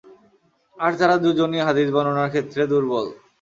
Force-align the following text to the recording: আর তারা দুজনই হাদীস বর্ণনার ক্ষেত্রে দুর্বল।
আর 0.77 0.91
তারা 0.99 1.15
দুজনই 1.23 1.61
হাদীস 1.67 1.89
বর্ণনার 1.95 2.31
ক্ষেত্রে 2.33 2.61
দুর্বল। 2.71 3.05